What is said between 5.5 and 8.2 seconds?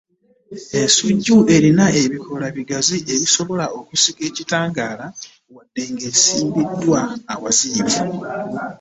wadde ng’esimbiddwa awaziyivu.